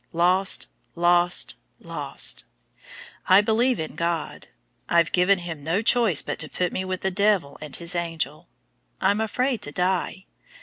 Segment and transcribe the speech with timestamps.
[0.13, 0.65] Lost!
[0.95, 1.53] Lost!
[1.79, 2.43] Lost!
[3.27, 4.47] I believe in God.
[4.89, 8.47] I've given Him no choice but to put me with 'the devil and his angel.'
[8.99, 10.25] I'm afraid to die.